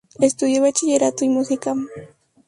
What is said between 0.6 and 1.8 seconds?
bachillerato y música.